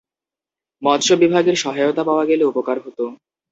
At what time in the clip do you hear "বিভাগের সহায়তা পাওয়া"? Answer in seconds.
1.21-2.23